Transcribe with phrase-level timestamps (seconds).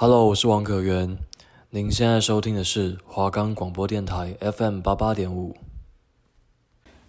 [0.00, 1.18] Hello，我是王可元。
[1.70, 5.56] 您现在收听的是华冈广播电台 FM 八八点五。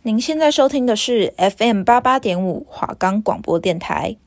[0.02, 4.18] 您现在收听的是 FM 八八点五华冈广播电台。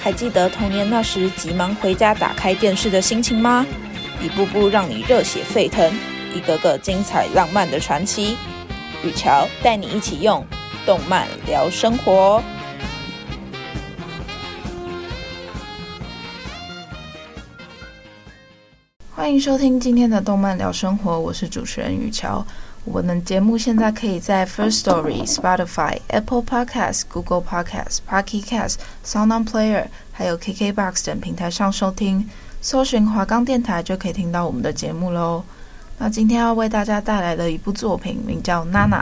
[0.00, 3.64] 还记得童年那时急忙回家打开电视的心情吗？
[4.20, 5.96] 一步步让你热血沸腾，
[6.34, 8.36] 一个个精彩浪漫的传奇。
[9.04, 10.42] 雨乔带你一起用
[10.86, 12.42] 动漫聊生活。
[19.14, 22.42] 欢迎收听今天的动漫聊生活，我是主持人雨乔。
[22.86, 32.26] 我们的节目现在可以在 First Story、Spotify、Apple Podcasts、Google Podcasts、Pocket Casts、SoundOn Player，还有 KKBox 等平台上收听。
[32.62, 35.44] 搜寻华冈电台就可以听到我们的节目喽。
[35.98, 38.98] 那今天要为大家带来的一部作品，名叫《娜娜》，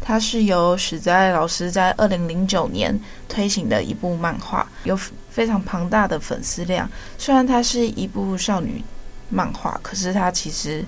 [0.00, 4.98] 它是由史在老师在二零零九年推行的一部漫画，有
[5.30, 6.88] 非常庞大的粉丝量。
[7.16, 8.82] 虽然它是一部少女
[9.30, 10.84] 漫画，可是它其实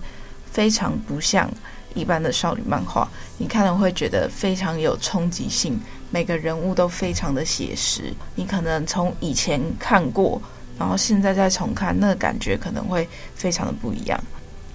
[0.51, 1.49] 非常不像
[1.95, 8.13] 一般的少女漫画，你看了会觉得非常有冲击性，每个人物都非常的写实。
[8.35, 10.43] 你可能从以前看过，
[10.77, 14.21] 然后现在再重看，那个感觉可能会非常的不一样。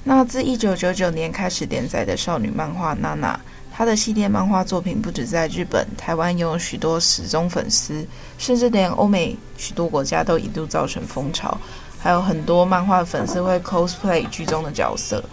[0.03, 3.33] 那自一九九九年开始连载的少女漫画《娜娜》，
[3.71, 8.05] 她的系列漫画作品不止在日本、台湾拥有许多死忠粉丝，
[8.39, 11.55] 甚至连欧美许多国家都一度造成风潮。
[11.99, 15.23] 还有很多漫画粉丝会 cosplay 剧中的角色。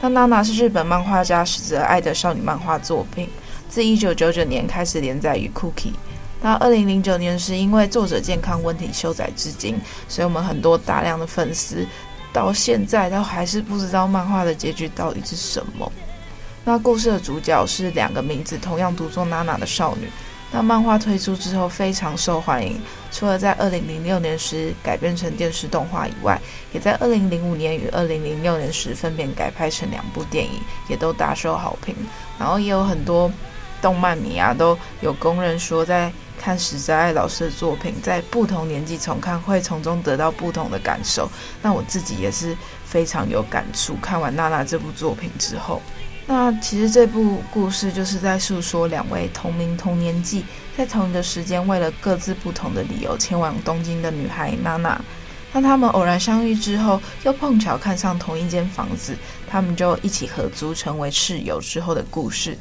[0.00, 3.28] 那《娜娜》是日本漫画家矢泽爱的少女漫画作品，
[3.68, 5.92] 自一九九九年开始连载于 Cookie。
[6.42, 11.86] 那二零零九年是，因为作者健康问题休载至今，所以我们很多大量的粉丝。
[12.32, 15.90] 到现在都还是不知道漫画的结局到底是什么。
[16.64, 20.08] 那故事的主角是两个名字同样读作娜娜的少女。
[20.52, 22.80] 那漫画推出之后非常受欢迎，
[23.12, 26.40] 除了在二零零六年时改编成电视动画以外，
[26.72, 31.94] 也在二零零五年与二零零六年时分别改拍成两部电影，也都大受好评。
[32.36, 33.30] 然后也有很多
[33.82, 36.12] 动漫迷啊都有公认说在。
[36.42, 41.30] 看石在爱老师的作品，在不同年纪重看，会从中得到不同的感受。
[41.60, 43.94] 那我自己也是非常有感触。
[44.00, 45.82] 看完《娜娜》这部作品之后，
[46.26, 50.42] 那其实这部故事就是在诉说两位同名同年纪，
[50.74, 54.98] 在同一个时间，为了各自不同的理由前往东京的女孩娜娜。
[55.52, 59.14] 当他们偶然相遇之后，又碰巧看上同一间房子，
[59.46, 62.56] 他们就一起合租，成为室友之后的故事。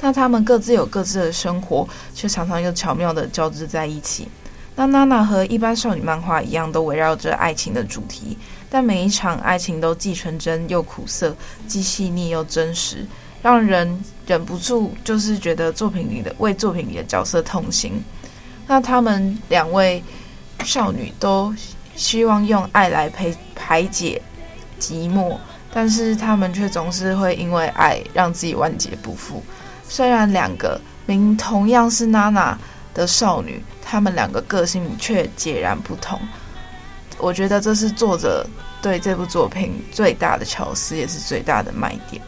[0.00, 4.28] 那他们各自有各自的生活，却常常又巧妙地交织在一起。
[4.76, 8.38] 那娜娜和一般少女漫画一样，都围绕着爱情的主题，
[8.70, 13.06] 但每一场爱情都既纯真又苦涩，既细腻又真实，
[13.42, 18.02] 让人忍不住就是觉得作品里的为作品里的角色痛心。
[18.66, 20.02] 那他们两位
[20.64, 21.52] 少女都
[21.94, 24.22] 希望用爱来排排解
[24.80, 25.36] 寂寞，
[25.74, 29.42] 但是他们却总是会因为爱让自己万劫不复。
[29.90, 32.56] 虽然两个名同样是娜娜
[32.94, 36.18] 的少女，她们两个个性却截然不同。
[37.18, 38.46] 我觉得这是作者
[38.80, 42.22] 对这部作品最大的巧思，也是最大的卖点。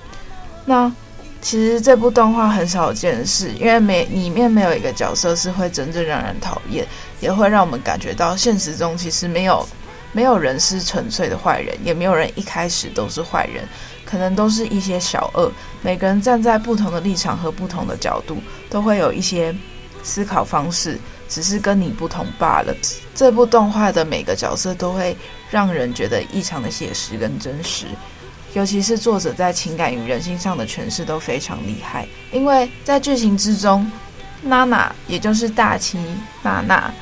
[0.64, 0.92] 那
[1.40, 6.86] 其实这部动画很少见的是，因为没里面没有一个角色是会真正让人讨厌，
[7.20, 9.66] 也会让我们感觉到现实中其实没有
[10.12, 13.66] 没有人是纯粹的坏人，也没有人一开始都是坏人。
[14.04, 15.50] 可能都是一些小恶，
[15.80, 18.36] 每个人站在不同的立场和不同的角度，
[18.68, 19.54] 都会有一些
[20.02, 20.98] 思考方式，
[21.30, 22.74] 只是跟你不同罢了。
[23.14, 25.16] 这部动画的每个角色都会
[25.50, 27.86] 让人觉得异常的写实跟真实，
[28.52, 32.06] 尤其是作者在情感与人性上的诠释都非常厉害。
[32.32, 33.90] 因为在剧情之中，
[34.42, 35.98] 娜娜也就是大崎
[36.42, 36.92] 娜娜，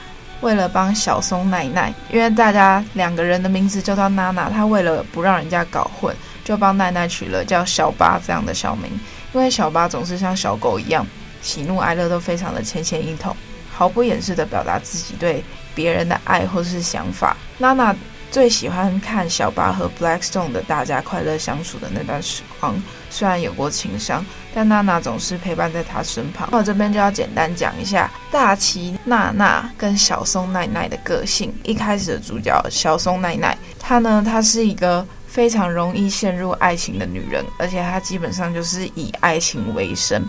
[0.41, 6.15] 为了帮小松奈奈，因为大家两个人的名字叫做娜娜，她为了不让人家搞混。
[6.43, 8.91] 就帮奈奈取了叫小八这样的小名，
[9.33, 11.06] 因为小八总是像小狗一样，
[11.43, 13.37] 喜怒哀乐都非常的浅显易懂，
[13.70, 15.44] 毫不掩饰的表达自己对
[15.76, 17.37] 别人的爱或是想法。
[17.59, 17.94] 娜娜
[18.31, 22.81] 最喜欢看小八和 Blackstone 的大家快乐相处的那段时光，
[23.11, 24.25] 虽然有过情伤，
[24.55, 26.49] 但娜娜总是陪伴在她身旁。
[26.53, 31.53] 那我这边就要简单讲一下大崎娜娜跟小松奈奈的个性。
[31.65, 35.06] 一开始的主角小松奈奈，她呢，她是一个。
[35.31, 40.21] 非常容易陷入爱情的女人，而且她基本上就是以爱情为生。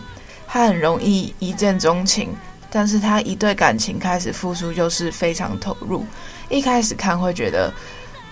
[0.48, 2.30] 她很容易一见钟情，
[2.72, 6.06] 但是他一对感情开始付出就是非常投入。
[6.50, 7.72] 一开始看会觉得，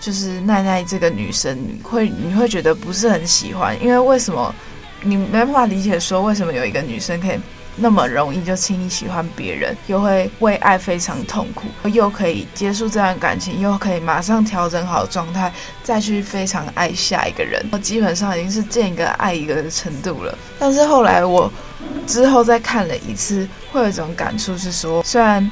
[0.00, 4.54] 就是奈奈这个女生会你会觉得不是很喜欢，因为为什么
[5.02, 7.38] 你没办法理解说为什么有一个女生可以
[7.80, 15.50] 那么容易就轻易喜欢别人，又会为爱非常痛苦，又可以结束这段感情，又可以马上调整好状态，
[15.82, 17.66] 再去非常爱下一个人。
[17.72, 20.38] 我基本上已经是见一个爱一个的程度了。
[20.58, 21.50] 但是后来我
[22.06, 25.50] 之后再看了一次，会有一种感触是说，虽然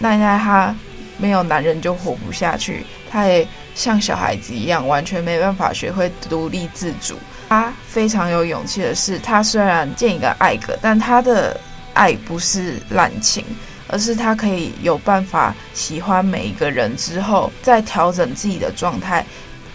[0.00, 0.74] 奈奈她
[1.16, 3.46] 没有男人就活不下去，她也
[3.76, 7.16] 像小孩子一样，完全没办法学会独立自主。
[7.48, 11.58] 他非常有勇气的是，他虽然见一个爱一个，但他的
[11.98, 13.44] 爱不是滥情，
[13.88, 19.26] 而是他可以有办法喜欢每一个人之后，再调整自己的状态，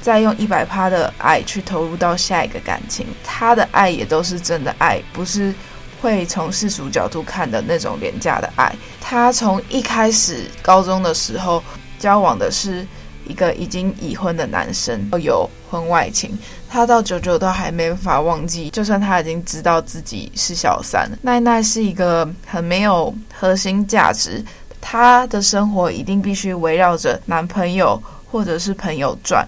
[0.01, 3.05] 再用一百趴的爱去投入到下一个感情。
[3.25, 5.53] 他的爱也都是真的爱，不是
[6.01, 8.73] 会从世俗角度看的那种廉价的爱。
[9.01, 11.61] 他从一开始高中的时候
[11.99, 12.87] 交往的是
[13.27, 16.37] 一个已经已婚的男生，有婚外情。
[16.73, 21.07] 他到久久都还没法忘记，就算他已经知道自己是小三。
[21.21, 24.43] 奈奈是一个很没有核心价值，
[24.81, 29.47] 她的生活一定必须围绕着男朋友或者是朋友转。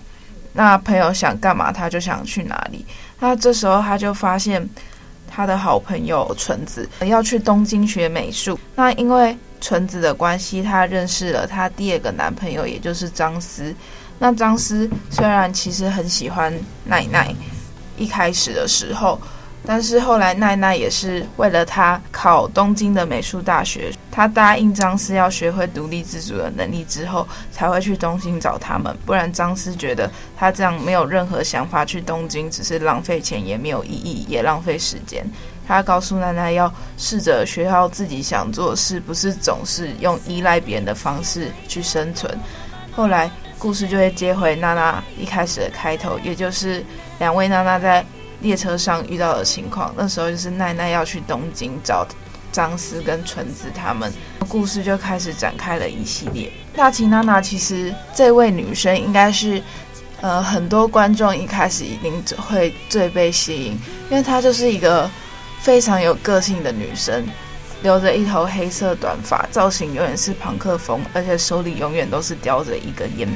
[0.54, 2.86] 那朋友想干嘛，他就想去哪里。
[3.20, 4.64] 那这时候他就发现，
[5.28, 8.60] 他的好朋友纯子要去东京学美术。
[8.76, 13.74] 那因为纯子的关系，他认识了他第二个男朋友，也就是张思。
[14.18, 16.54] 那张思虽然其实很喜欢
[16.86, 17.34] 奈奈，
[17.98, 19.20] 一开始的时候，
[19.66, 28.96] 但是后来奈奈也是为了他考东京的美术大学，他答应张思要学会独立自主的能力之后，才会去东京找他们。
[29.06, 35.26] 不然张思觉得他这样没有任何想法去东京，只是浪费钱，也没有意义，也浪费时间。
[35.68, 42.34] 他告诉奈奈要试着学好自己想做的事，不是总是用依赖别人的方式去生存。
[42.96, 43.30] 后来。
[43.66, 46.86] 故事就会接回娜娜一开始的开头，也就是
[47.18, 48.06] 两位娜娜在
[48.42, 49.92] 列车上遇到的情况。
[49.98, 52.06] 那时候就是奈奈要去东京找
[52.52, 54.14] 张思跟纯子他们，
[54.48, 56.52] 故事就开始展开了一系列。
[56.76, 59.60] 大崎娜娜其实这位女生应该是，
[60.22, 63.72] 呃，很多观众一开始一定会最被吸引，
[64.12, 65.10] 因为她就是一个
[65.60, 67.26] 非常有个性的女生。
[67.82, 73.28] 留着一头黑色短发，造型永远是朋克风，而且手里永远都是叼着一根烟。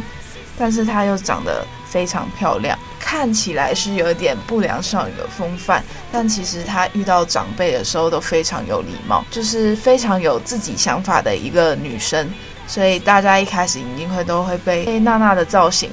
[0.60, 12.30] 但是她又长得非常漂亮，看起来是有一点不良少女的风范，但其实她遇到长辈的时候都非常有礼貌，就是非常有自己想法的一个女生。
[12.68, 15.90] 所以大家一开始一定会都会被娜娜的造型，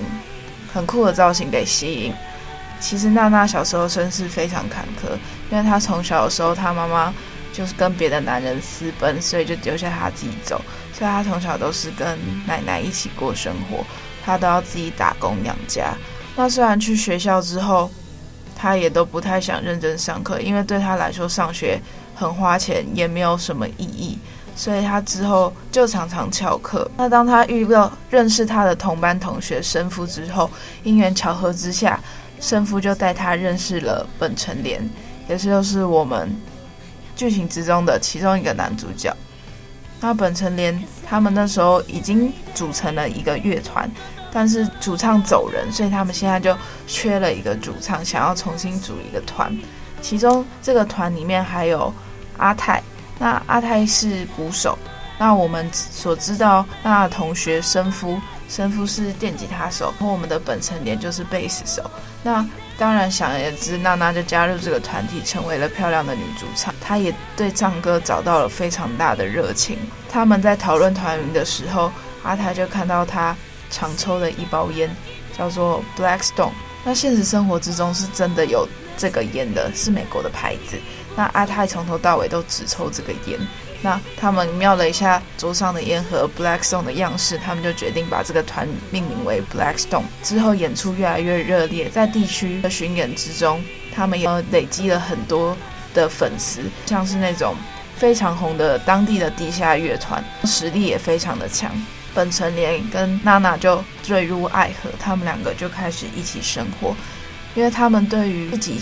[0.75, 2.13] 很酷的造型给吸引。
[2.81, 5.13] 其实娜娜小时候身世非常坎坷，
[5.51, 7.15] 因为她从小的时候她妈妈。
[7.53, 10.61] 就是跟别的男人私奔，所以就丢下她自己走。
[10.93, 12.07] 所以她从小都是跟
[12.47, 13.83] 奶奶一起过生活，
[14.27, 15.95] 他都要自己打工养家。
[16.35, 17.89] 那虽然去学校之后，
[18.57, 21.81] 他也都不太想认真上课，因为对他来说上学
[22.15, 24.19] 很花钱，也没有什么意义。
[24.57, 26.91] 所以他之后就常常翘课。
[26.97, 30.51] 那当他遇到认识他的同班同学生夫之后，
[30.83, 32.01] 因缘巧合之下，
[32.41, 34.83] 生夫就带他认识了本城莲，
[35.29, 36.35] 也就是我们。
[37.15, 39.11] 剧情之中的其中一个男主角，
[40.03, 43.91] 那本城莲他们那时候已经组成了一个乐团，
[44.33, 46.57] 但是主唱走人，所以他们现在就
[46.87, 49.57] 缺了一个主唱，想要重新组一个团。
[50.01, 51.93] 其中这个团里面还有
[52.37, 52.83] 阿泰，
[53.19, 54.79] 那阿泰是鼓手，
[55.19, 61.91] 那我们所知道那同学生夫，生夫是电吉他手，和我们的本城莲就是贝斯手，
[62.23, 62.47] 那。
[62.79, 66.75] 当然，想而知，娜娜就加入这个团体，成为了漂亮的女主唱。
[66.79, 69.79] 她也对唱歌找到了非常大的热情。
[70.11, 71.91] 他们在讨论团名的时候，
[72.23, 73.35] 阿泰就看到她
[73.77, 74.89] 常抽的一包烟，
[75.37, 76.53] 叫做 Black Stone。
[76.83, 78.67] 那现实生活之中是真的有
[78.97, 80.79] 这个烟的，是美国的牌子。
[81.15, 83.39] 那阿泰从头到尾都只抽这个烟。
[83.83, 90.05] 那他们瞄了一下桌上的烟盒，Black Stone 的样式，他们就决定把这个团命名为 Black Stone。
[90.23, 93.63] 之后演出越来越热烈，在地区的巡演之中，
[93.95, 95.55] 他们也累积了很多
[95.93, 97.55] 的粉丝，像是那种
[97.97, 101.71] 非常红的当地的地下乐团，实力也非常的强。
[102.17, 106.97] 本城莲跟娜娜就坠入爱河，他们两个就开始一起生活，
[107.55, 108.81] 因为他们对于自己。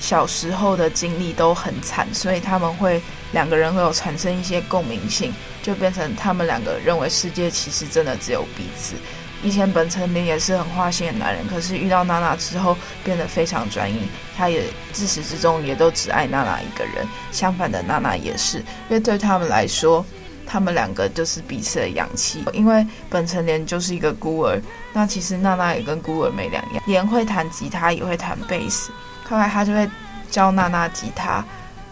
[0.00, 3.00] 小时候的经历都很惨，所以他们会
[3.32, 8.96] 两个人会有产生一些共鸣性，就变成他们两个认为世界其实真的只有彼此。
[9.42, 14.00] 以前本城莲也是很花心的男人，可是遇到娜娜之后变得非常专一，
[14.36, 17.06] 他也自始至终也都只爱娜娜一个人。
[17.32, 20.04] 相反的，娜娜也是，因为对他们来说，
[20.46, 22.44] 他们两个就是彼此的氧气。
[22.52, 24.60] 因为本城莲就是一个孤儿，
[24.92, 28.92] 那其实娜娜也跟孤儿没两样，莲会弹吉他，也会弹贝斯。
[29.28, 29.88] 后来他就会
[30.30, 31.44] 教娜娜吉他，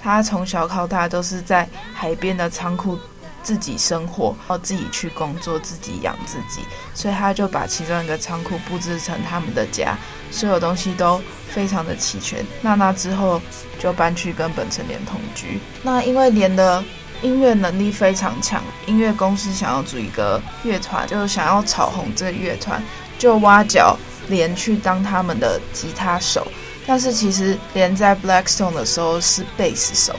[0.03, 2.99] 他从小到大都是在海边的仓库
[3.43, 6.61] 自己生活，然后自己去工作，自己养自己，
[6.95, 9.97] 所以他就把其中一个仓库布置成他们的家，
[10.31, 12.45] 所有东西都非常的齐全。
[12.61, 13.41] 娜娜之后
[13.81, 15.59] 就搬去跟本城莲同居。
[15.83, 16.85] 那因为莲的
[17.23, 22.83] 音乐能力非常强，音乐公司想要组一个乐团，就是想要炒红这个乐团，
[23.19, 23.97] 就挖角
[24.29, 26.47] 连去当他们的吉他手。
[26.85, 30.19] 但是其实连在 Black Stone 的时候是贝斯手。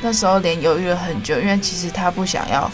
[0.00, 2.70] 那时候连犹豫了很久，因为其实他不想要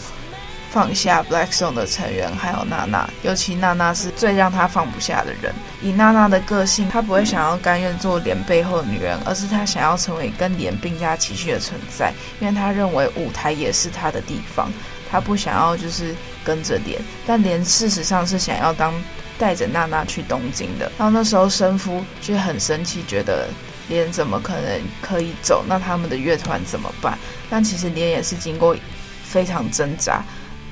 [0.69, 5.53] 放下 Black Stone 的成员，还有娜娜，尤其娜娜是最让他放不下的人。
[5.81, 14.71] 以娜娜的个性，她不会想要甘愿做莲背后的女人，而是她想要成为跟莲并驾齐驱的存在，因为她认为舞台也是她的地方，
[15.09, 18.93] 她不想要就是跟着莲，但莲事实上是想要当
[19.37, 20.91] 带着娜娜去东京的。
[20.97, 23.47] 然后那时候生夫就很生气，觉得。
[23.89, 25.63] 莲怎么可能可以走？
[25.65, 27.17] 那他们的乐团怎么办？
[27.49, 28.75] 但其实莲也是经过
[29.23, 30.21] 非常挣扎。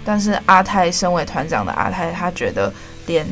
[0.06, 2.72] 但是阿泰身为团长的阿泰，他觉得
[3.08, 3.28] 莲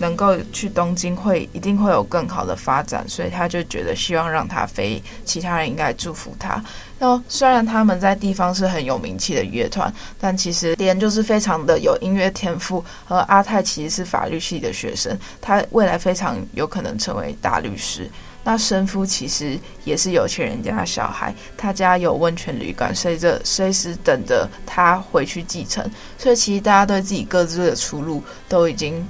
[0.00, 5.02] 能够去东京会一定会有更好的发展，所以他就觉得希望让他飞。
[5.24, 6.62] 其他人应该祝福他。
[6.98, 12.84] 然后虽然他们在地方是很有名气的乐团，但其实莲就是非常的有音乐天赋。
[13.08, 18.10] 而阿泰其实是法律系的学生，他未来非常有可能成为大律师。
[18.48, 25.86] 那生夫其实也是有钱人家的小孩，他家有温泉旅馆，随着随时等着他回去继承。
[26.16, 29.06] 所以其实大家对自己各自的出路都已经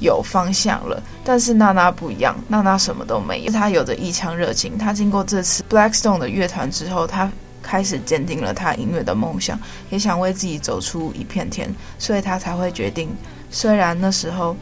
[0.00, 1.02] 有方向了。
[1.24, 4.76] 但是娜娜不一样，娜娜什么都没有，她有着一腔热情。
[4.76, 7.32] 她经过这次 Black Stone 的乐团之后，她
[7.62, 9.58] 开始坚定了她音乐的梦想，
[9.88, 13.08] 也想为自己走出一片天，所以她才会决定。
[13.50, 14.54] 虽然那时候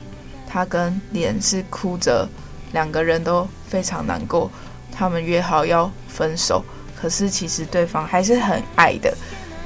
[0.48, 2.28] 她跟莲是哭着。
[2.72, 4.50] 两个人都非常难过，
[4.92, 9.16] 他们约好要分手，可是其实对方还是很爱的。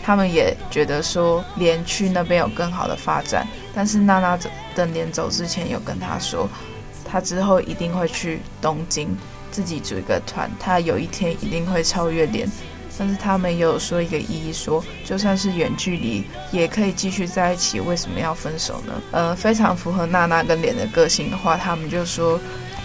[0.02, 4.38] 他们也觉得说莲去那边有更好的发展，但是娜娜
[4.75, 6.49] 等莲走之前有跟他说，
[7.04, 9.16] 他之后一定会去东京
[9.50, 12.49] 自己组一个团，他有一天一定会超越莲。
[12.99, 18.92] 但是他们也有说一个意义说，说就算是远距离也可以继续在一起，为什么要分手呢？
[19.12, 22.40] 呃，非常符合娜娜跟莲的个性的话，他们就说。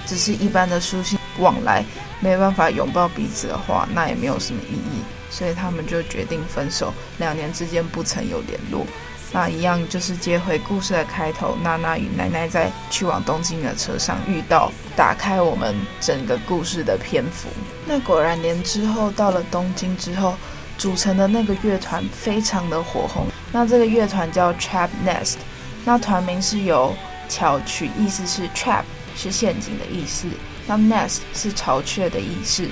[0.05, 1.83] 只是一般的书信往来，
[2.19, 6.93] 没有办法拥抱彼此的话，那也没有什么意义，所以他们就决定分手。
[7.17, 8.85] 两年之间不曾有联络，
[9.31, 17.49] 那一样就是接回故事的开头，娜娜与奶奶在去往东京的车上遇到，打开我们整个故事的篇幅。
[17.85, 20.35] 那果然，连之后到了东京之后，
[20.77, 23.27] 组成的那个乐团非常的火红。
[23.51, 25.35] 那这个乐团叫 Trap Nest，
[25.83, 26.95] 那团名是由
[27.27, 28.83] 巧取，意思是 Trap。
[29.15, 30.27] 是陷阱的意思，
[30.67, 32.67] 那 nest 是巢穴的意思，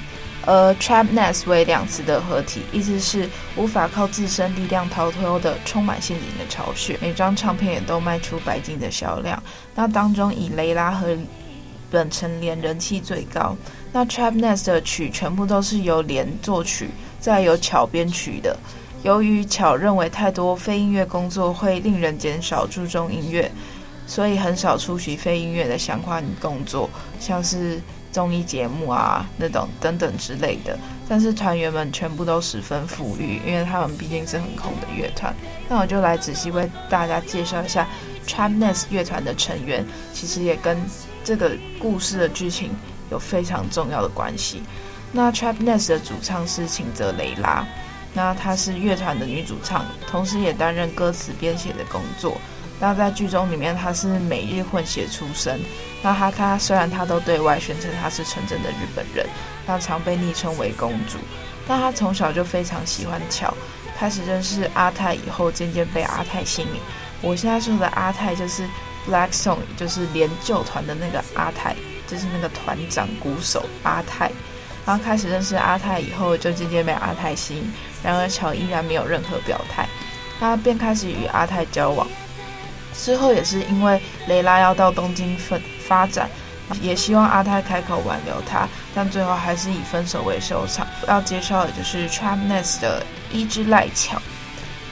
[0.45, 6.97] 而 trap nest 为两词的合体，意思是无法靠自身力量逃脱的充满陷阱的巢穴。
[7.01, 9.41] 每张唱片也都卖出白金的销量，
[9.73, 11.17] 那当中以雷拉和
[11.89, 13.55] 本城莲人气最高。
[13.91, 18.57] 那 trap nest 的曲全部都是由莲作曲，再由巧编曲的。
[19.03, 23.51] 由于巧认为太多非音乐工作会令人减少注重音乐。
[24.05, 27.81] 所以很少出席非音乐的相关工作，像是
[28.11, 30.77] 综艺节目啊那种等等之类的。
[31.07, 35.33] 但是团员们全部都十分富裕，因为他们毕竟是很红的乐团。
[35.67, 37.87] 那我就来仔细为大家介绍一下
[38.25, 40.77] Trap Nest 乐团的成员，其实也跟
[41.23, 42.71] 这个故事的剧情
[43.11, 44.63] 有非常重要的关系。
[45.11, 47.65] 那 Trap Nest 的主唱是芹泽雷拉，
[48.13, 52.37] 那她是乐团的女主唱，同时也担任歌词编写的工作。
[52.83, 55.57] 那在剧中里面，他是美日混血出身。
[56.01, 59.25] 那他他虽然他都对外宣称他是纯正的日本人，
[59.65, 61.17] 那常被昵称为公主。
[61.65, 63.53] 但他从小就非常喜欢巧，
[63.97, 66.67] 开始认识阿泰以后，渐渐被阿泰吸引。
[67.21, 68.67] 我现在说的阿泰就是
[69.09, 71.73] Black Stone，就是连旧团的那个阿泰，
[72.05, 74.29] 就是那个团长鼓手阿泰。
[74.85, 77.73] 然后开始认识阿泰以后，就渐渐被阿泰吸引。
[78.03, 79.87] 然而巧依然没有任何表态，
[80.37, 82.05] 他便开始与阿泰交往。
[82.93, 86.29] 之后也是因为雷拉要到东京分发展，
[86.81, 90.87] 也希望阿泰开口挽留他，但最后还是以分手为收场。
[91.07, 94.21] 要介绍的就是 Trap Nest 的伊之濑巧，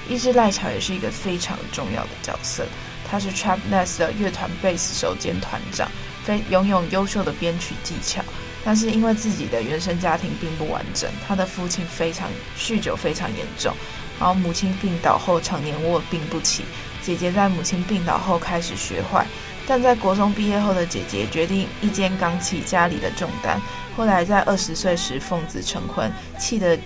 [0.09, 2.65] 伊之濑巧也是一个非常重要的角色，
[3.09, 5.89] 他是 Trap Nest 的乐团贝斯手兼团长，
[6.25, 8.21] 非拥有优秀的编曲技巧，
[8.65, 12.29] 但是因为自己的原生家庭并不完整，他的父亲非常
[12.59, 13.73] 酗酒非常严重，
[14.19, 16.63] 然后母亲病倒后常年卧病不起。
[17.03, 19.25] 姐姐在母亲病倒后开始学坏，
[19.67, 23.59] 但在国中毕业后的姐姐决定一肩扛起家里的重担。
[23.97, 26.77] 后来在二十岁时奉子成婚，气得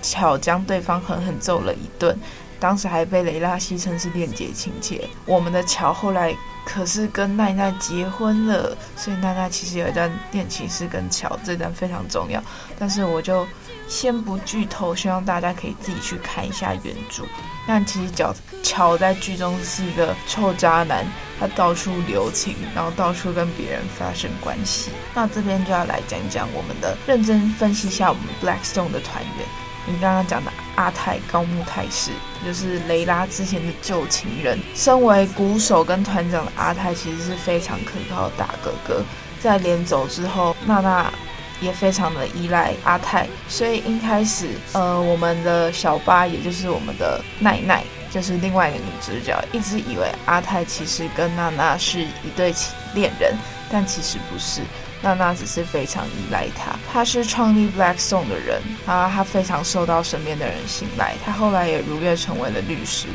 [0.00, 2.16] 巧将对方狠狠揍了一顿。
[2.58, 5.08] 当时还被雷拉戏称是恋姐情结。
[5.24, 6.34] 我们的乔后来
[6.64, 12.42] 可是跟奈奈结婚了，所以奈奈其实有一段恋情是跟乔，这段非常重要。
[12.78, 13.46] 但是我就
[13.88, 17.24] 先不剧透，希望大家可以自己去看一下原著。
[17.68, 21.04] 但其实乔乔在剧中是一个臭渣男，
[21.38, 24.90] 他到处留情，然后到处跟别人发生关系。
[25.14, 29.46] 那这边就要来讲讲我们的，认真分析一下我们 Blackstone 的团员。
[29.86, 32.12] 你刚刚讲的阿泰高木泰士，
[32.44, 34.58] 就是雷拉之前的旧情人。
[34.74, 39.02] 身为鼓手跟团长的阿泰，其实是非常可靠的大哥哥。
[39.40, 41.12] 在连走之后，娜娜
[41.60, 52.54] 也非常的依赖阿泰，所以一开始，呃，我们的小八，也就是我们的奈奈，就是另外一个女主角，一直以为阿泰其实跟娜娜是一对
[52.94, 53.34] 恋人，
[53.70, 54.62] 但其实不是。
[55.02, 63.06] 娜娜只是非常依赖他，他是创立 Blackstone 的人，啊，他非常受到身边的人信赖，他后来也如愿成为了律师。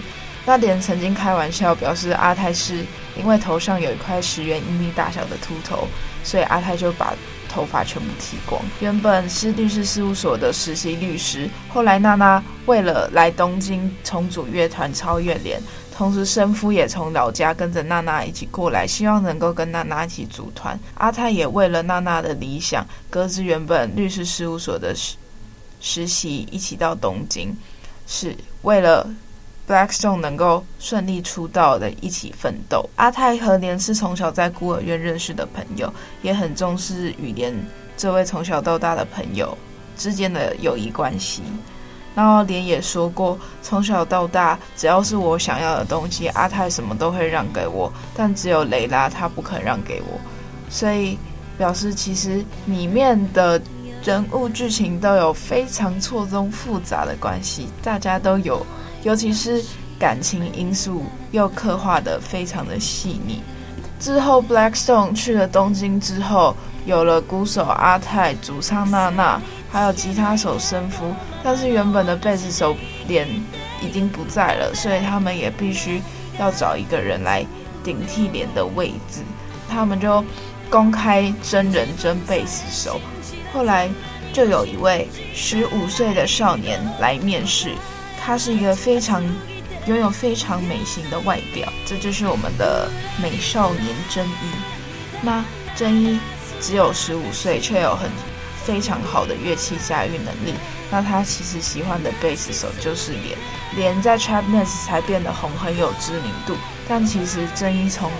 [0.46, 2.84] 那连曾经开玩笑表示阿泰是
[3.16, 5.88] 因为头上有一块十元硬币大小的秃头，
[6.24, 7.14] 所以阿泰就把
[7.48, 8.60] 头发全部剃光。
[8.80, 15.62] 原本是律师事务所的实习律师，后来娜娜为了来东京重组乐团超越连。
[16.02, 20.80] 同时，生夫也从老家跟着娜娜一起过来，希望能够跟娜娜一起组团。
[20.96, 25.16] 阿泰也为了娜娜的理想，搁置原本律师事务所的实
[25.80, 27.56] 实习，一起到东京，
[28.08, 29.08] 是为了
[29.68, 32.90] Blackstone 能够顺利出道的一起奋斗。
[32.96, 35.94] 阿泰和莲是从小在孤儿院认识的朋友，
[36.24, 37.54] 也很重视与莲
[37.96, 39.56] 这位从小到大的朋友
[39.96, 41.44] 之间的友谊关系。
[42.14, 50.20] 然后莲也说过，从小到大，只要是我想要的东西，阿泰什么都会让给我，但只有雷拉他不肯让给我，
[50.70, 51.18] 所以
[51.58, 53.62] 表示其实里面的
[54.04, 58.66] 人物剧情都有非常错综复杂的关系，大家都有，
[59.04, 59.64] 尤其是
[60.00, 63.42] 感情因素又刻画得非常的细腻。
[64.00, 66.56] 之后，Blackstone 去了东京之后，
[66.88, 69.40] 有了鼓手阿泰、主唱娜娜，
[69.72, 71.16] 还有吉他手生夫。
[71.44, 72.76] 但是原本的贝斯手
[73.08, 73.28] 莲
[73.82, 76.02] 已经不在了，所以他们也必须
[76.38, 77.46] 要找一个人来
[77.84, 79.22] 顶替莲的位置。
[79.70, 80.24] 他们就
[80.70, 83.00] 公开真人真贝斯手。
[83.54, 83.90] 后来
[84.34, 87.72] 就有一位十五岁的少年来面试，
[88.20, 89.24] 他是一个非常。
[89.88, 92.88] 拥有非常美型的外表，这就是我们的
[93.20, 95.24] 美少年真一。
[95.24, 95.44] 那
[95.76, 96.20] 真一
[96.60, 98.08] 只有十五岁，却有很
[98.66, 100.56] 非常好的乐器驾驭能力。
[100.90, 103.38] 那他其实喜欢的贝斯手就是莲，
[103.76, 106.56] 莲在 Trapness 才变得红，很有知名度。
[106.88, 108.12] 但其实真一从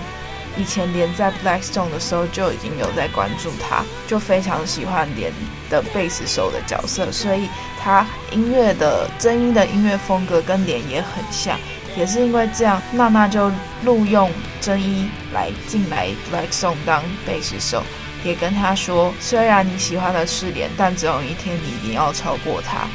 [0.56, 5.32] 以前连在 Blackstone 的时候就已经有在关注他，就非常喜欢连
[5.68, 7.48] 的贝斯手的角色，所以
[7.82, 11.58] 他音乐的真一的音乐风格跟莲也很像，
[11.96, 13.50] 也是因为这样，娜娜就
[13.84, 17.82] 录用真一来进来 Blackstone 当贝斯手，
[18.24, 22.86] 也跟他说，虽然你喜欢的是莲，但总有一天你一定要超过他。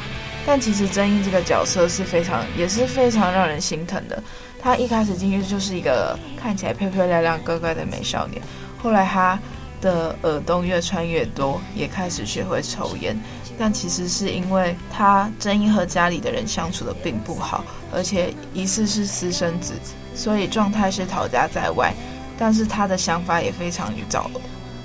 [0.46, 4.22] 但其实真一这个角色是非常，也是非常让人心疼的。
[4.60, 8.42] 他一开始进去就是一个看起来漂漂亮亮、乖乖的美少年，
[8.82, 9.38] 后来他
[9.80, 13.16] 的耳洞越穿越多，也开始学会抽烟。
[13.58, 19.74] 但其实是因为他真一和家里的人相处的并不好，而且疑似是私生子，
[20.14, 21.92] 所以状态是逃家在外。
[22.38, 24.30] 但是他的想法也非常早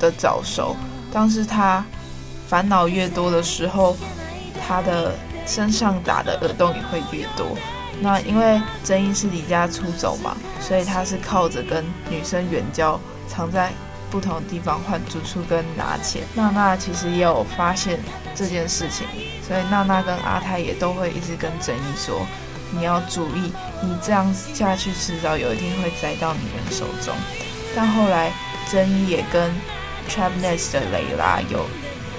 [0.04, 0.76] 的早熟，
[1.14, 1.86] 当是他
[2.50, 3.96] 烦恼越多的时候，
[4.68, 5.16] 他的
[5.48, 7.58] 身上打的耳洞也会越多。
[8.02, 13.72] 那因为真一是离家出走嘛，所以他是靠着跟女生远交，常在
[14.12, 16.24] 不同地方换住处跟拿钱。
[16.34, 17.98] 娜娜其实也有发现
[18.36, 19.08] 这件事情，
[19.48, 22.28] 所以娜娜跟阿泰也都会一直跟真一说
[22.76, 27.16] ：“你要注意，你这样下去，迟早有一天会栽到女人手中。”
[27.74, 28.32] 但后来
[28.70, 29.52] 真一也跟
[30.10, 31.66] Trap Nest 的雷拉有。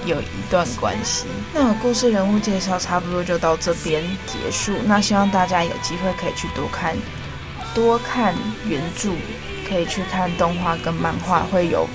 [0.07, 4.75] 有一段关系，那故事人物介绍差不多就到这边结束。
[4.85, 6.95] 那希望大家有机会可以去多看，
[7.75, 8.35] 多看
[8.67, 9.13] 原著，
[9.67, 11.89] 可以去看动画跟漫画，会有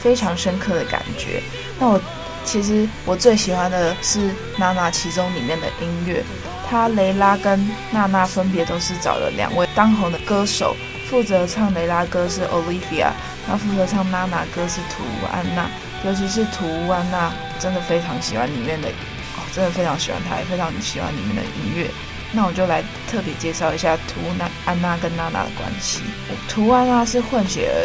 [0.00, 1.40] 非常深刻的感觉。
[1.78, 2.00] 那我
[2.44, 6.24] 其实我最喜欢的是娜娜其中里面的音乐，
[6.68, 10.74] 她雷拉跟娜娜分别都是找了两位当红的歌手，
[11.12, 13.10] 负责唱雷拉歌是 Olivia，
[13.46, 15.68] 那负责唱娜娜歌是图安娜。
[16.06, 21.90] 尤其是图安娜，真的非常喜欢里面的，哦，真的非常喜欢她，也非常喜欢里面的音乐。
[22.32, 24.22] 那我就来特别介绍一下图
[24.64, 26.00] 安娜跟娜娜的关系。
[26.48, 27.84] 图安娜是混血儿，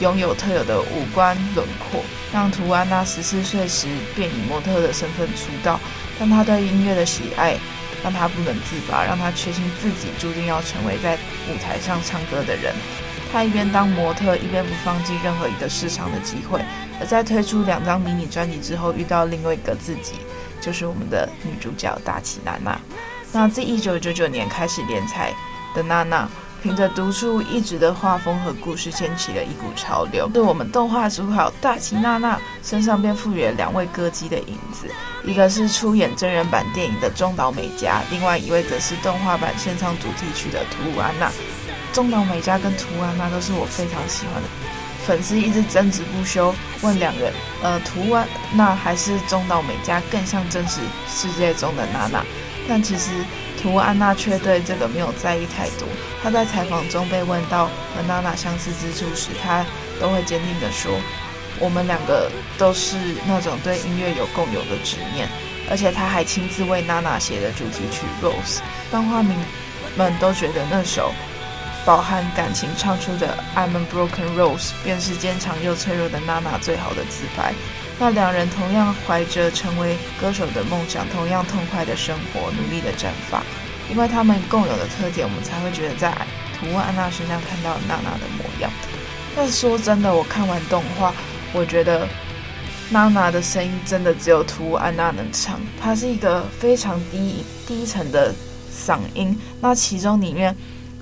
[0.00, 5.80] 拥有特有的五官轮廓，让图安娜十四岁时便以模特的身份出道。
[6.18, 7.56] 但她对音乐的喜爱
[8.02, 11.14] 让她不能自拔，让她确信自己注定要成为在
[11.48, 12.74] 舞台上唱歌的人。
[13.32, 16.60] 她一边当模特，一边不放弃任何一个市场的机会。
[16.98, 20.14] 而在推出两张迷你专辑之后，遇到另外一个自己，
[20.60, 22.78] 就是我们的女主角大崎娜娜。
[23.32, 25.32] 那自一九九九年开始连载
[25.74, 26.28] 的娜娜，
[26.62, 30.30] 凭着独树一帜的画风和故事，掀起了一股潮流。
[30.34, 34.86] 是我们动画主角大崎娜娜身上便赋予了两位歌姬的影子，
[35.24, 41.30] 一个是出演真人版电影的中岛美嘉，另外一位则是动画版献唱主题曲的图安娜。
[41.92, 44.48] 中岛美嘉跟图安娜都是我非常喜欢的，
[45.06, 52.24] 粉丝一直争执不休，问两人，呃，图安娜还是中岛美嘉更像真实世界中的娜娜？
[52.68, 53.10] 但其实
[53.60, 55.86] 图安娜却对这个没有在意太多。
[56.22, 59.64] 她在采访中被问到和娜娜相似之处时，她
[60.00, 60.92] 都会坚定地说
[61.60, 62.96] ：“我们两个都是
[63.26, 65.28] 那种对音乐有共有的执念。”
[65.70, 68.58] 而且她还亲自为娜娜写的主题曲《Rose》，
[68.90, 69.34] 漫画迷
[69.96, 71.12] 们都觉得那首
[71.84, 77.54] 饱含感情唱出的《I'm a Broken Rose》便是坚强又脆弱的娜娜最好的自白。
[78.00, 83.44] 那两人同样怀着成为歌手的梦想，同样痛快的生活，努力的绽放。
[83.90, 86.10] 因为他们共有的特点，我们才会觉得在
[86.58, 88.70] 图安娜身上看到娜娜的模样。
[89.36, 91.12] 但说真的，我看完动画，
[91.52, 92.08] 我觉得
[92.88, 95.60] 娜娜的声音真的只有图安娜能唱。
[95.78, 98.34] 她是一个非常低低沉的
[98.72, 99.38] 嗓音。
[99.60, 100.56] 那其中里面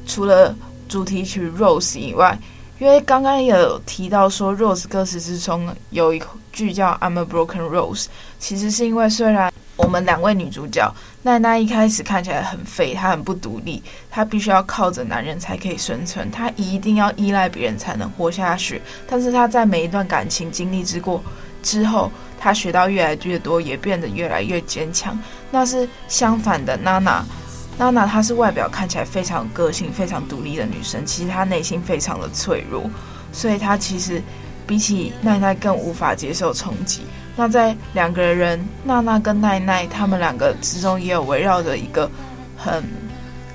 [0.04, 0.52] 除了
[0.88, 2.37] 主题曲《Rose》以外，
[2.78, 8.06] 因为刚刚也有提到说，《Rose》歌词之中有一句叫 "I'm a broken rose"，
[8.38, 10.88] 其实是因为虽然我们两位女主角
[11.22, 18.80] 奈奈一开始看起来很废，她很不独立，她必须要靠着男人才可以生存，她一定要依赖别人才能活下去。
[19.08, 21.20] 但是她在每一段感情经历之过
[21.64, 25.18] 之后，她学到越来越多，也变得越来越坚强。
[25.50, 27.24] 那是相反的，娜娜。
[27.78, 32.90] 娜娜她是外表看起来非常个性、非常独立的女生，其实她内心非常的脆弱，
[33.32, 34.20] 所以她其实
[34.66, 37.02] 比起奈奈更无法接受冲击。
[37.36, 42.10] 那在两个人，娜娜跟奈奈他们两个之中，也有围绕着一个
[42.56, 42.82] 很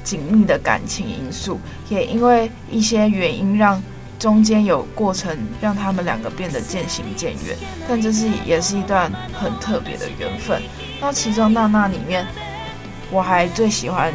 [0.06, 1.60] 紧密的感情因素，
[1.90, 3.84] 也因为一些原因让
[4.18, 7.58] 中间有过程，让他们两个变得渐行渐远。
[7.90, 10.62] 但这是也是一段很特别的缘分。
[11.02, 12.26] 那其中娜娜里面。
[13.14, 14.12] 我还最喜欢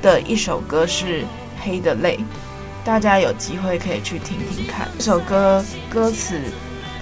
[0.00, 1.22] 的一首歌是
[1.60, 2.16] 《黑的泪》，
[2.86, 4.88] 大家有机会可以去听听看。
[4.98, 6.40] 这首歌歌词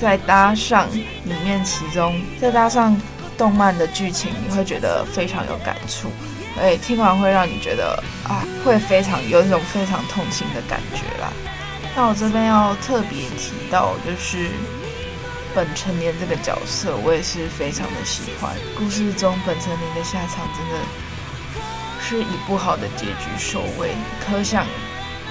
[0.00, 2.98] 再搭上里面其中，再搭上
[3.36, 6.08] 动漫的剧情，你会觉得非常有感触。
[6.58, 11.30] 哎，听完会让你觉得啊，会非常有一种非常痛心的感觉啦。
[11.94, 14.48] 那我这边要特别提到，就是
[15.54, 18.56] 本成年这个角色，我也是非常的喜欢。
[18.78, 20.78] 故事中本成年的下场真的。
[22.08, 24.66] 是以不好的结局收尾，可想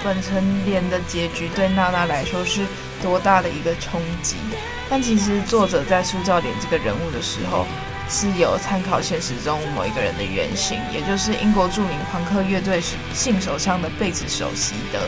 [0.04, 2.68] 本成莲的结局对娜娜来说是
[3.02, 4.36] 多大的一个冲击。
[4.88, 7.66] 但其实作者在塑造莲这个人物的时候，
[8.08, 12.80] 是有参考现实中某一个人的原型，也就是英国著名朋克乐队
[13.12, 15.00] 性手枪的贝斯手席德。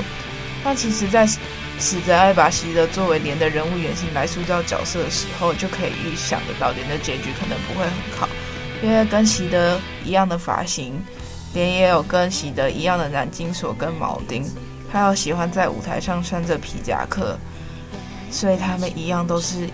[0.64, 1.26] 那其实，在
[1.80, 8.28] 史泽爱把席德作为莲的人物原型来塑造角色的时候，就可以预想得到莲的结局可能不会很好，
[8.82, 11.00] 因为跟席德一样的发型。
[11.54, 14.46] 莲也有跟喜德一样的蓝金锁跟铆钉，
[14.92, 17.38] 还有喜欢在舞台上穿着皮夹克，
[18.30, 19.68] 所以他们一样都是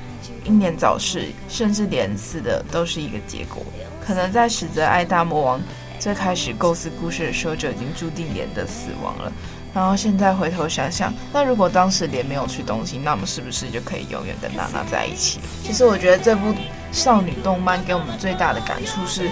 [0.45, 3.61] 英年早逝，甚至连死的都是一个结果。
[4.05, 5.61] 可能在史泽爱大魔王
[5.99, 9.31] 最开始构思故事的时候就已经注定莲的死亡了。
[9.73, 15.39] 然后现在回头想想，那如果当时莲没有去东京，那么是不是就可以永远跟娜娜在一起？
[15.61, 16.53] 其实我觉得这部
[16.93, 19.29] 少女动漫给我们最大的感触是，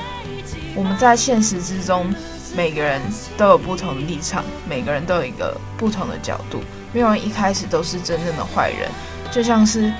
[0.75, 2.13] 我们在现实之中。
[2.55, 3.01] 每个人
[3.37, 6.61] 都有不同的立场，每个人都有一个不同的角度。
[6.91, 8.87] 没有人一开始都是真正的坏人，
[9.31, 9.91] 就像是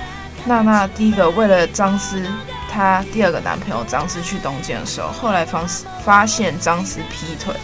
[0.46, 2.24] 娜娜第一个为了张思，
[2.70, 5.68] 她第二个男朋友张思去东京的时候，后来方
[6.06, 7.56] 发现张思劈腿，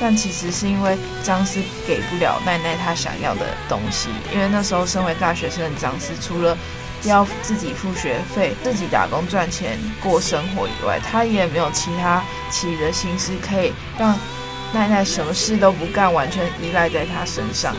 [0.00, 6.56] 但其实是因为张思给不了奈奈她想要的东西，因为那时候身为大学生的张思除了
[7.04, 14.18] 要自己付学费、自己打工赚钱过生活以外，他也没有其他其余的心思可以让
[14.72, 17.74] 奈奈什么事都不干，完全依赖在他身上。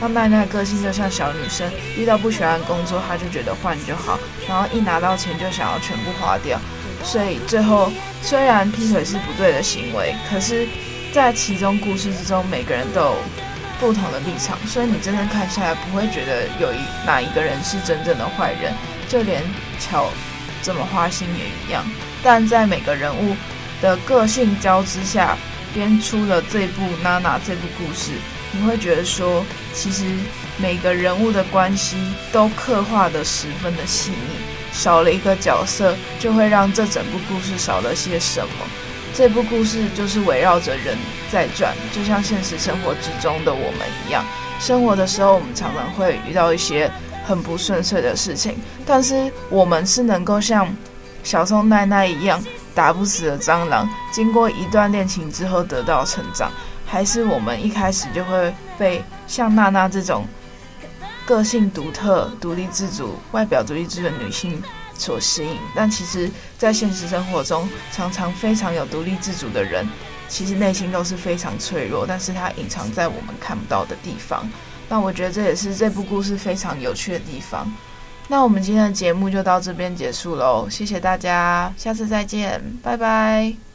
[0.00, 6.58] 那奈奈个性就像小女生，遇到不喜欢的工作，她就觉得换就好，然后一拿到钱就想要全部花掉。
[7.02, 10.68] 所以最后虽然劈腿是不对的行为，可是，
[11.12, 13.16] 在其中故事之中，每个人都有
[13.78, 18.72] 不同的立场，所以你真正看下来不会觉得有一哪一个人是真正的坏人，
[19.08, 19.42] 就连
[19.78, 20.08] 乔
[20.62, 21.84] 这么花心也一样。
[22.22, 23.36] 但在每个人物
[23.80, 25.36] 的个性交织下，
[25.74, 28.12] 编出了这部《娜娜》这部故事，
[28.52, 30.04] 你会觉得说，其实
[30.56, 31.96] 每个人物的关系
[32.32, 34.36] 都刻画得十分的细腻，
[34.72, 38.66] 少了一个角色，就会让这整部故事少了些什么。
[39.16, 40.94] 这部故事就是围绕着人
[41.32, 44.22] 在转，就像现实生活之中的我们一样。
[44.60, 46.90] 生活的时候，我们常常会遇到一些
[47.24, 50.68] 很不顺遂的事情，但是我们是能够像
[51.22, 56.52] 小松奈奈一样打不死的蟑螂，经过一段恋情之后得到成长，
[56.84, 60.26] 还是我们一开始就会被像娜娜这种
[61.24, 64.62] 个性独特、独立自主、外表独立自主的女性
[64.98, 69.86] 所吸引，但其实，在现实生活中，常常非常有独立自主的人，
[70.28, 74.48] 其实内心都是非常脆弱，但是他隐藏在我们看不到的地方。
[74.88, 77.70] 那我觉得这也是这部故事非常有趣的地方。
[78.28, 83.65] 那我们今天的节目就到这边结束喽，谢谢大家，下次再见，拜拜。